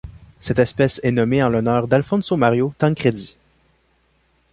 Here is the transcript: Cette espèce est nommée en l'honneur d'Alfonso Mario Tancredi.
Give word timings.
Cette 0.39 0.57
espèce 0.57 0.99
est 1.03 1.11
nommée 1.11 1.43
en 1.43 1.49
l'honneur 1.49 1.87
d'Alfonso 1.87 2.35
Mario 2.35 2.73
Tancredi. 2.79 3.37